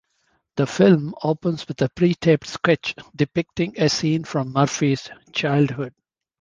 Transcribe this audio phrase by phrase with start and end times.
[0.55, 5.93] The film opens with a pre-taped sketch depicting a scene from Murphy's childhood.